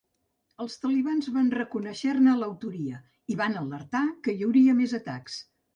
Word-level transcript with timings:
Els 0.63 0.77
Talibans 0.85 1.29
van 1.35 1.51
reconèixer-ne 1.57 2.35
l'autoria 2.41 3.05
i 3.35 3.39
van 3.45 3.61
alertar 3.63 4.07
que 4.29 4.39
hi 4.39 4.45
hauria 4.49 4.81
més 4.85 5.03
atacs. 5.03 5.43